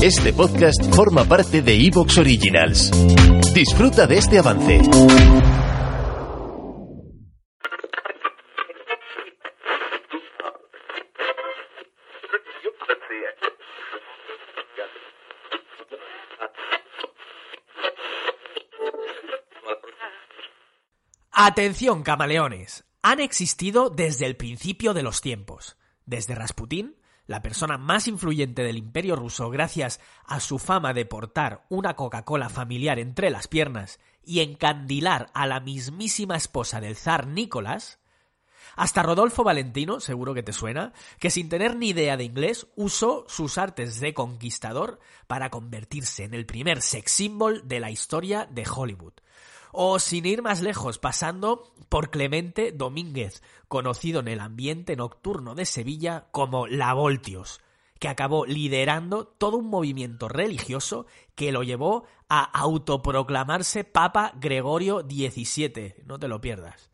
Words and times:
Este 0.00 0.32
podcast 0.32 0.94
forma 0.94 1.24
parte 1.24 1.60
de 1.60 1.74
Evox 1.74 2.18
Originals. 2.18 2.92
Disfruta 3.52 4.06
de 4.06 4.18
este 4.18 4.38
avance. 4.38 4.80
Atención, 21.32 22.04
camaleones. 22.04 22.84
Han 23.02 23.18
existido 23.18 23.90
desde 23.90 24.26
el 24.26 24.36
principio 24.36 24.94
de 24.94 25.02
los 25.02 25.20
tiempos. 25.20 25.76
Desde 26.06 26.36
Rasputín, 26.36 26.97
la 27.28 27.42
persona 27.42 27.78
más 27.78 28.08
influyente 28.08 28.64
del 28.64 28.78
imperio 28.78 29.14
ruso 29.14 29.50
gracias 29.50 30.00
a 30.24 30.40
su 30.40 30.58
fama 30.58 30.94
de 30.94 31.04
portar 31.04 31.64
una 31.68 31.94
Coca-Cola 31.94 32.48
familiar 32.48 32.98
entre 32.98 33.30
las 33.30 33.46
piernas 33.46 34.00
y 34.24 34.40
encandilar 34.40 35.30
a 35.34 35.46
la 35.46 35.60
mismísima 35.60 36.36
esposa 36.36 36.80
del 36.80 36.96
zar 36.96 37.26
Nicolás, 37.26 38.00
hasta 38.76 39.02
Rodolfo 39.02 39.44
Valentino, 39.44 40.00
seguro 40.00 40.34
que 40.34 40.42
te 40.42 40.52
suena, 40.52 40.92
que 41.18 41.30
sin 41.30 41.48
tener 41.48 41.76
ni 41.76 41.90
idea 41.90 42.16
de 42.16 42.24
inglés 42.24 42.66
usó 42.76 43.26
sus 43.28 43.58
artes 43.58 44.00
de 44.00 44.14
conquistador 44.14 44.98
para 45.26 45.50
convertirse 45.50 46.24
en 46.24 46.32
el 46.32 46.46
primer 46.46 46.80
sex 46.80 47.12
symbol 47.12 47.62
de 47.66 47.80
la 47.80 47.90
historia 47.90 48.48
de 48.50 48.66
Hollywood. 48.66 49.14
O 49.72 49.98
sin 49.98 50.26
ir 50.26 50.42
más 50.42 50.62
lejos, 50.62 50.98
pasando 50.98 51.72
por 51.88 52.10
Clemente 52.10 52.72
Domínguez, 52.72 53.42
conocido 53.68 54.20
en 54.20 54.28
el 54.28 54.40
ambiente 54.40 54.96
nocturno 54.96 55.54
de 55.54 55.66
Sevilla 55.66 56.28
como 56.30 56.66
La 56.66 56.94
Voltios, 56.94 57.60
que 57.98 58.08
acabó 58.08 58.46
liderando 58.46 59.26
todo 59.26 59.58
un 59.58 59.68
movimiento 59.68 60.28
religioso 60.28 61.06
que 61.34 61.52
lo 61.52 61.62
llevó 61.62 62.04
a 62.28 62.42
autoproclamarse 62.42 63.84
Papa 63.84 64.32
Gregorio 64.36 65.00
XVII. 65.00 65.94
No 66.04 66.18
te 66.18 66.28
lo 66.28 66.40
pierdas. 66.40 66.90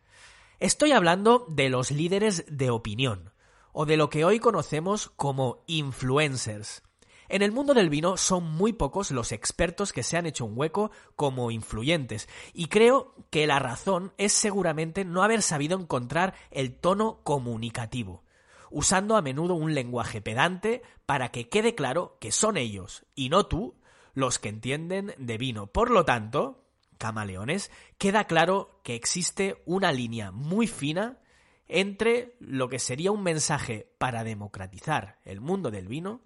Estoy 0.60 0.92
hablando 0.92 1.46
de 1.48 1.68
los 1.68 1.90
líderes 1.90 2.44
de 2.48 2.70
opinión, 2.70 3.32
o 3.72 3.86
de 3.86 3.96
lo 3.96 4.08
que 4.08 4.24
hoy 4.24 4.38
conocemos 4.38 5.10
como 5.16 5.64
influencers. 5.66 6.82
En 7.28 7.42
el 7.42 7.52
mundo 7.52 7.74
del 7.74 7.88
vino 7.88 8.16
son 8.16 8.44
muy 8.44 8.72
pocos 8.72 9.10
los 9.10 9.32
expertos 9.32 9.92
que 9.92 10.02
se 10.02 10.16
han 10.16 10.26
hecho 10.26 10.44
un 10.44 10.58
hueco 10.58 10.90
como 11.16 11.50
influyentes, 11.50 12.28
y 12.52 12.66
creo 12.66 13.14
que 13.30 13.46
la 13.46 13.58
razón 13.58 14.12
es 14.18 14.32
seguramente 14.32 15.04
no 15.04 15.22
haber 15.22 15.42
sabido 15.42 15.78
encontrar 15.78 16.34
el 16.50 16.74
tono 16.74 17.20
comunicativo, 17.22 18.24
usando 18.70 19.16
a 19.16 19.22
menudo 19.22 19.54
un 19.54 19.74
lenguaje 19.74 20.20
pedante 20.20 20.82
para 21.06 21.30
que 21.30 21.48
quede 21.48 21.74
claro 21.74 22.18
que 22.20 22.30
son 22.30 22.56
ellos, 22.56 23.06
y 23.14 23.30
no 23.30 23.46
tú, 23.46 23.74
los 24.12 24.38
que 24.38 24.48
entienden 24.48 25.14
de 25.18 25.38
vino. 25.38 25.66
Por 25.66 25.90
lo 25.90 26.04
tanto, 26.04 26.64
camaleones, 26.98 27.70
queda 27.98 28.24
claro 28.24 28.80
que 28.82 28.94
existe 28.94 29.62
una 29.66 29.92
línea 29.92 30.30
muy 30.30 30.66
fina 30.66 31.18
entre 31.66 32.36
lo 32.38 32.68
que 32.68 32.78
sería 32.78 33.10
un 33.10 33.22
mensaje 33.22 33.88
para 33.98 34.22
democratizar 34.22 35.18
el 35.24 35.40
mundo 35.40 35.70
del 35.70 35.88
vino 35.88 36.20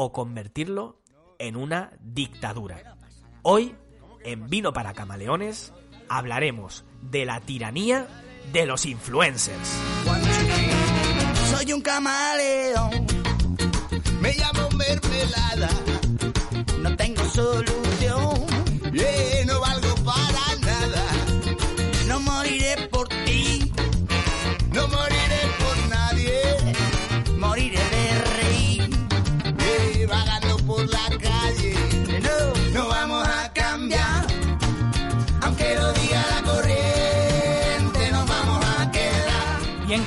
o 0.00 0.12
convertirlo 0.12 1.00
en 1.40 1.56
una 1.56 1.90
dictadura. 1.98 2.96
Hoy, 3.42 3.74
en 4.22 4.48
Vino 4.48 4.72
para 4.72 4.92
Camaleones, 4.92 5.72
hablaremos 6.08 6.84
de 7.02 7.24
la 7.24 7.40
tiranía 7.40 8.06
de 8.52 8.64
los 8.64 8.86
influencers. 8.86 9.76
Soy 11.50 11.72
un 11.72 11.80
camaleón, 11.80 13.06
me 14.20 14.34
llamo 14.34 14.68
mermelada, 14.76 15.68
no 16.80 16.96
tengo 16.96 17.24
solución, 17.24 17.77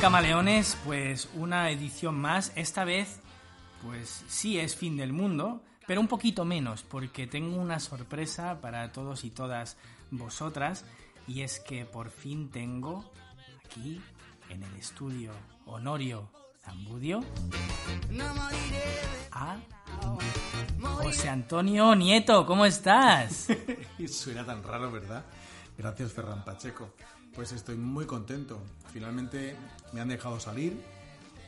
camaleones, 0.02 0.80
pues 0.84 1.30
una 1.36 1.70
edición 1.70 2.20
más. 2.20 2.52
Esta 2.56 2.84
vez, 2.86 3.20
pues 3.84 4.26
sí 4.28 4.58
es 4.58 4.76
fin 4.76 4.98
del 4.98 5.14
mundo, 5.14 5.62
pero 5.86 6.02
un 6.02 6.08
poquito 6.08 6.44
menos, 6.44 6.82
porque 6.82 7.28
tengo 7.28 7.62
una 7.62 7.80
sorpresa 7.80 8.60
para 8.62 8.92
todos 8.92 9.24
y 9.26 9.30
todas 9.30 9.78
vosotras, 10.10 10.86
y 11.28 11.42
es 11.42 11.60
que 11.60 11.86
por 11.86 12.10
fin 12.10 12.50
tengo 12.50 13.12
aquí, 13.64 14.02
en 14.50 14.64
el 14.64 14.76
estudio 14.76 15.34
Honorio 15.68 16.32
Zambudio, 16.66 17.20
a 19.32 19.58
José 20.82 21.30
Antonio 21.30 21.94
Nieto. 21.94 22.48
¿Cómo 22.48 22.66
estás? 22.66 23.50
Suena 24.10 24.44
tan 24.44 24.64
raro, 24.64 24.92
¿verdad? 24.92 25.24
Gracias, 25.78 26.12
Ferran 26.14 26.44
Pacheco. 26.46 26.94
Pues 27.34 27.52
estoy 27.52 27.76
muy 27.76 28.06
contento. 28.06 28.62
Finalmente 28.92 29.56
me 29.94 30.02
han 30.02 30.10
dejado 30.10 30.40
salir. 30.40 30.82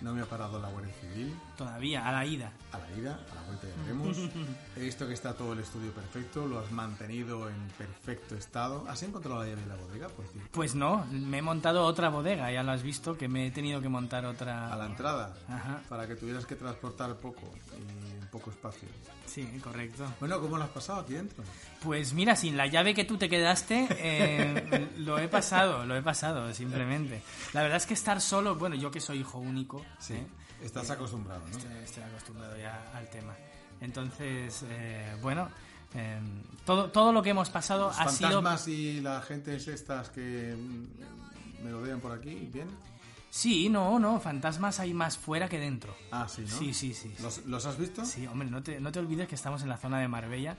No 0.04 0.14
me 0.14 0.22
ha 0.22 0.26
parado 0.26 0.60
la 0.60 0.70
Guardia 0.70 0.94
Civil. 1.00 1.34
Todavía, 1.58 2.06
a 2.06 2.12
la 2.12 2.26
ida. 2.26 2.52
A 2.74 2.78
la 2.78 2.92
ida, 2.92 3.20
a 3.32 3.36
la 3.36 3.42
vuelta 3.44 3.68
ya 3.68 3.84
veremos. 3.84 4.18
He 4.76 4.82
visto 4.82 5.08
que 5.08 5.14
está 5.14 5.34
todo 5.34 5.54
el 5.54 5.60
estudio 5.60 5.92
perfecto. 5.94 6.46
Lo 6.46 6.60
has 6.60 6.70
mantenido 6.74 7.50
en 7.50 7.56
perfecto 7.78 8.36
estado. 8.36 8.84
¿Has 8.90 9.02
encontrado 9.04 9.40
la 9.40 9.48
llave 9.48 9.62
de 9.62 9.68
la 9.68 9.76
bodega, 9.76 10.10
por 10.10 10.26
cierto? 10.28 10.50
Pues 10.52 10.76
no, 10.76 11.06
me 11.10 11.38
he 11.38 11.42
montado 11.42 11.86
otra 11.86 12.10
bodega, 12.10 12.52
ya 12.52 12.64
lo 12.64 12.74
has 12.74 12.84
visto, 12.84 13.18
que 13.18 13.30
me 13.30 13.48
he 13.48 13.52
tenido 13.52 13.80
que 13.80 13.88
montar 13.88 14.26
otra... 14.26 14.74
A 14.74 14.76
la 14.76 14.88
entrada. 14.88 15.34
Ajá. 15.48 15.82
Para 15.88 16.06
que 16.06 16.16
tuvieras 16.16 16.46
que 16.46 16.56
transportar 16.56 17.16
poco 17.16 17.50
y 17.78 18.22
en 18.22 18.28
poco 18.28 18.50
espacio. 18.50 18.90
Sí, 19.26 19.48
correcto. 19.64 20.06
Bueno, 20.20 20.40
¿cómo 20.42 20.58
lo 20.58 20.64
has 20.64 20.70
pasado 20.70 21.00
aquí 21.00 21.14
dentro? 21.14 21.44
Pues 21.82 22.14
mira, 22.14 22.36
sin 22.36 22.58
la 22.58 22.68
llave 22.68 22.94
que 22.94 23.06
tú 23.06 23.18
te 23.18 23.30
quedaste, 23.30 23.88
eh, 23.92 24.90
lo 24.98 25.18
he 25.18 25.28
pasado, 25.28 25.86
lo 25.86 25.96
he 25.96 26.02
pasado, 26.02 26.54
simplemente. 26.54 27.22
La 27.54 27.62
verdad 27.62 27.78
es 27.78 27.86
que 27.86 27.94
estar 27.94 28.22
solo, 28.22 28.56
bueno, 28.56 28.76
yo 28.76 28.92
que 28.92 29.00
soy 29.00 29.20
hijo 29.20 29.40
único, 29.40 29.84
Sí. 30.00 30.14
¿eh? 30.14 30.28
Estás 30.64 30.90
acostumbrado, 30.90 31.42
¿no? 31.46 31.58
estoy, 31.58 31.78
estoy 31.84 32.04
acostumbrado 32.04 32.58
ya 32.58 32.92
al 32.94 33.10
tema. 33.10 33.36
Entonces, 33.82 34.64
eh, 34.70 35.18
bueno, 35.22 35.50
eh, 35.94 36.20
todo, 36.66 36.90
todo 36.90 37.12
lo 37.12 37.22
que 37.22 37.32
hemos 37.32 37.50
pasado 37.50 37.88
Los 37.88 38.00
ha 38.00 38.10
sido... 38.10 38.30
fantasmas 38.30 38.68
y 38.68 39.02
la 39.02 39.22
gente 39.22 39.56
es 39.56 39.68
estas 39.68 40.10
que 40.10 40.56
mm, 40.58 41.66
me 41.66 41.72
rodean 41.72 42.00
por 42.00 42.12
aquí, 42.12 42.50
¿bien? 42.52 42.68
Sí, 43.30 43.68
no, 43.68 43.98
no, 44.00 44.20
fantasmas 44.20 44.80
hay 44.80 44.94
más 44.94 45.18
fuera 45.18 45.50
que 45.50 45.60
dentro. 45.60 45.96
Ah, 46.12 46.28
sí, 46.30 46.44
¿no? 46.44 46.48
Sí, 46.58 46.74
sí, 46.74 46.94
sí. 46.94 47.12
sí. 47.18 47.24
¿Los, 47.24 47.46
los 47.46 47.66
has 47.66 47.78
visto? 47.78 48.06
Sí, 48.06 48.28
hombre, 48.28 48.50
no 48.50 48.62
te, 48.62 48.80
no 48.80 48.92
te 48.92 49.00
olvides 49.00 49.28
que 49.28 49.36
estamos 49.36 49.64
en 49.64 49.70
la 49.70 49.78
zona 49.78 50.00
de 50.00 50.08
Marbella, 50.08 50.56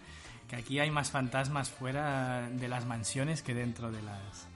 que 0.48 0.56
aquí 0.56 0.80
hay 0.80 0.90
más 0.90 1.10
fantasmas 1.10 1.70
fuera 1.70 2.48
de 2.50 2.68
las 2.68 2.84
mansiones 2.84 3.42
que 3.42 3.54
dentro 3.54 3.92
de 3.92 4.02
las, 4.02 4.48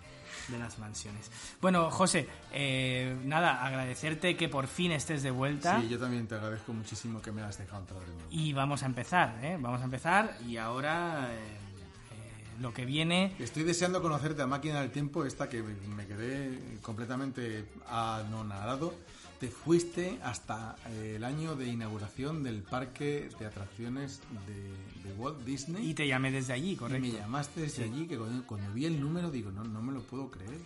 de 0.48 0.59
las 0.59 0.78
mansiones. 0.78 1.31
Bueno, 1.60 1.91
José, 1.91 2.28
eh, 2.53 3.16
nada, 3.25 3.64
agradecerte 3.64 4.36
que 4.36 4.48
por 4.48 4.66
fin 4.66 4.92
estés 4.92 5.22
de 5.22 5.31
vuelta. 5.31 5.81
Sí, 5.81 5.88
yo 5.88 5.98
también 5.98 6.26
te 6.26 6.34
agradezco 6.34 6.72
muchísimo 6.72 7.20
que 7.20 7.32
me 7.32 7.42
hayas 7.42 7.59
dejado 7.59 7.82
entrar 7.82 8.00
de 8.00 8.06
nuevo. 8.06 8.28
Y 8.31 8.53
vamos 8.53 8.82
a 8.82 8.87
empezar, 8.87 9.38
¿eh? 9.42 9.56
Vamos 9.60 9.81
a 9.81 9.84
empezar 9.84 10.37
y 10.47 10.56
ahora 10.56 11.28
eh, 11.31 11.37
eh, 11.37 12.60
lo 12.60 12.72
que 12.72 12.84
viene... 12.84 13.34
Estoy 13.38 13.64
deseando 13.64 14.00
conocerte 14.03 14.42
a 14.42 14.47
Máquina 14.47 14.81
del 14.81 14.91
Tiempo, 14.91 15.25
esta 15.25 15.48
que 15.48 15.62
me 15.62 16.06
quedé 16.06 16.78
completamente 16.82 17.66
anonadado. 17.88 18.94
Te 19.41 19.49
fuiste 19.49 20.19
hasta 20.25 20.75
eh, 20.88 21.15
el 21.16 21.22
año 21.25 21.54
de 21.54 21.66
inauguración 21.69 22.43
del 22.43 22.62
parque 22.62 23.28
de 23.38 23.47
atracciones 23.47 24.20
de, 24.49 25.08
de 25.08 25.14
Walt 25.17 25.44
Disney. 25.44 25.88
Y 25.90 25.94
te 25.94 26.08
llamé 26.08 26.32
desde 26.32 26.52
allí, 26.55 26.73
Y 26.73 26.76
correcto. 26.76 27.06
me 27.06 27.12
llamaste 27.12 27.61
desde 27.61 27.85
allí, 27.85 28.06
que 28.08 28.19
cuando, 28.19 28.44
cuando 28.46 28.73
vi 28.75 28.87
el 28.87 29.00
número 29.00 29.31
digo, 29.31 29.52
no, 29.52 29.62
no 29.62 29.81
me 29.81 29.93
lo 29.93 30.00
puedo 30.02 30.29
creer. 30.31 30.58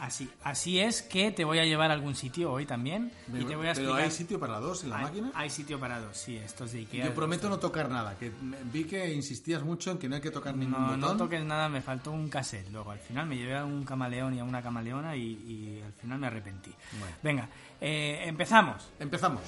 Así, 0.00 0.30
así 0.44 0.78
es 0.78 1.02
que 1.02 1.32
te 1.32 1.44
voy 1.44 1.58
a 1.58 1.64
llevar 1.64 1.90
a 1.90 1.94
algún 1.94 2.14
sitio 2.14 2.52
hoy 2.52 2.66
también 2.66 3.10
y 3.28 3.44
te 3.44 3.56
voy 3.56 3.66
a 3.66 3.72
Pero 3.74 3.84
explicar... 3.88 4.00
hay 4.02 4.10
sitio 4.10 4.38
para 4.38 4.60
dos 4.60 4.84
en 4.84 4.90
la 4.90 4.98
Hay- 4.98 5.04
máquina. 5.04 5.30
Hay 5.34 5.50
sitio 5.50 5.80
para 5.80 5.98
dos, 6.00 6.16
sí, 6.16 6.36
estos 6.36 6.70
de 6.72 6.78
Ikea. 6.80 7.06
Yo 7.06 7.14
prometo 7.14 7.48
no 7.48 7.58
tocar 7.58 7.90
nada, 7.90 8.16
que 8.16 8.30
me- 8.40 8.56
vi 8.64 8.84
que 8.84 9.12
insistías 9.12 9.62
mucho 9.64 9.90
en 9.90 9.98
que 9.98 10.08
no 10.08 10.14
hay 10.14 10.20
que 10.20 10.30
tocar 10.30 10.54
ningún 10.56 10.72
No, 10.80 10.84
botón. 10.86 11.00
no 11.00 11.16
toques 11.16 11.42
nada, 11.44 11.68
me 11.68 11.80
faltó 11.82 12.12
un 12.12 12.28
cassette. 12.28 12.68
Luego 12.70 12.90
al 12.92 12.98
final 13.00 13.26
me 13.26 13.36
llevé 13.36 13.56
a 13.56 13.64
un 13.64 13.84
camaleón 13.84 14.34
y 14.34 14.38
a 14.40 14.44
una 14.44 14.62
camaleona 14.62 15.16
y, 15.16 15.22
y 15.22 15.82
al 15.84 15.92
final 15.94 16.18
me 16.20 16.26
arrepentí. 16.28 16.72
Bueno. 17.00 17.16
Venga, 17.22 17.48
eh, 17.80 18.22
empezamos. 18.26 18.88
Empezamos. 19.00 19.42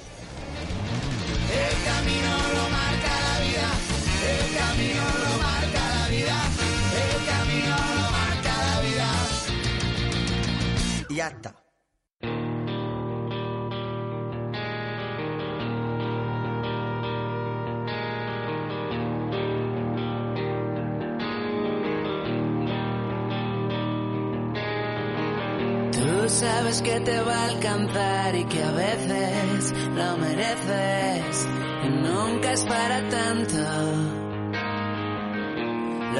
El 1.52 1.84
camino 1.84 2.30
lo 2.54 2.68
marca 2.70 3.20
la 3.20 3.40
vida, 3.40 3.70
el 4.22 4.56
camino 4.56 5.02
lo 5.02 5.42
marca 5.42 5.59
Tú 11.20 11.26
sabes 26.28 26.80
que 26.80 27.00
te 27.00 27.20
va 27.20 27.36
a 27.36 27.44
alcanzar 27.44 28.34
y 28.34 28.46
que 28.46 28.62
a 28.62 28.70
veces 28.70 29.74
lo 29.94 30.16
mereces. 30.16 31.46
Y 31.84 31.88
nunca 31.90 32.52
es 32.52 32.64
para 32.64 33.06
tanto. 33.10 34.29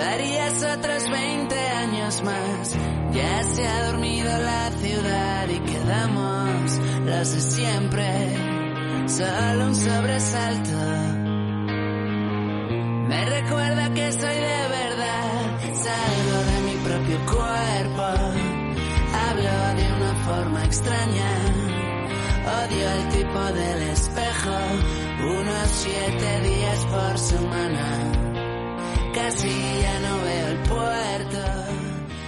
Lo 0.00 0.06
harías 0.06 0.62
otros 0.62 1.11
20 1.11 1.55
años 1.55 2.23
más. 2.23 2.75
Ya 3.12 3.43
se 3.43 3.67
ha 3.67 3.93
dormido 3.93 4.31
la 4.38 4.70
ciudad 4.70 5.49
y 5.50 5.61
quedamos 5.61 6.79
los 7.05 7.32
de 7.35 7.41
siempre. 7.41 8.08
Solo 9.08 9.67
un 9.67 9.75
sobresalto. 9.75 10.79
Me 13.08 13.25
recuerda 13.26 13.93
que 13.93 14.12
soy 14.12 14.37
de 14.37 14.62
verdad. 14.79 15.61
Salgo 15.85 16.38
de 16.50 16.61
mi 16.67 16.76
propio 16.88 17.19
cuerpo. 17.26 18.06
Hablo 19.23 19.56
de 19.76 19.87
una 19.99 20.14
forma 20.25 20.64
extraña. 20.64 21.31
Odio 22.58 22.91
el 22.91 23.08
tipo 23.08 23.43
del 23.52 23.82
espejo. 23.91 24.56
Unos 25.41 25.69
siete 25.75 26.41
días 26.41 26.87
por 26.87 27.19
semana. 27.19 28.20
Casi 29.15 29.49
ya 29.49 30.01
no 30.01 30.23
veo 30.23 30.49
el 30.49 30.59
puerto. 30.69 31.39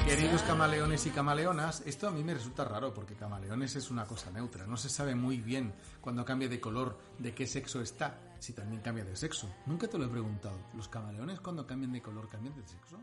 Queridos 0.05 0.43
camaleones 0.43 1.06
y 1.06 1.11
camaleonas, 1.11 1.82
esto 1.87 2.08
a 2.08 2.11
mí 2.11 2.25
me 2.25 2.34
resulta 2.34 2.64
raro 2.64 2.93
porque 2.93 3.14
camaleones 3.14 3.76
es 3.76 3.90
una 3.90 4.05
cosa 4.05 4.31
neutra. 4.31 4.67
No 4.67 4.76
se 4.76 4.88
sabe 4.88 5.14
muy 5.14 5.40
bien 5.40 5.73
cuando 6.00 6.25
cambia 6.25 6.49
de 6.49 6.61
color 6.61 6.99
de 7.19 7.34
qué 7.34 7.46
sexo 7.46 7.81
está, 7.81 8.19
si 8.40 8.52
también 8.52 8.82
cambia 8.82 9.05
de 9.05 9.14
sexo. 9.17 9.49
Nunca 9.67 9.88
te 9.88 9.96
lo 9.96 10.05
he 10.06 10.08
preguntado. 10.08 10.58
¿Los 10.75 10.88
camaleones 10.88 11.40
cuando 11.40 11.67
cambian 11.67 11.93
de 11.93 12.02
color 12.02 12.29
cambian 12.29 12.55
de 12.56 12.67
sexo? 12.67 12.99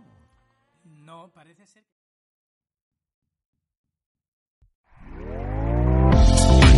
No, 0.84 1.32
parece 1.32 1.66
ser. 1.66 1.86